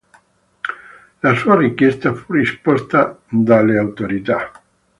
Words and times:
La 1.21 1.35
sua 1.35 1.55
richiesta 1.57 2.15
fu 2.15 2.33
respinta 2.33 3.19
dalle 3.29 3.77
autorità. 3.77 4.51